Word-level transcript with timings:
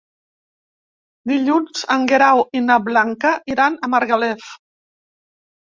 Dilluns 1.33 1.85
en 1.97 2.07
Guerau 2.13 2.43
i 2.61 2.65
na 2.71 2.81
Blanca 2.89 3.35
iran 3.55 3.79
a 3.89 3.95
Margalef. 3.97 4.53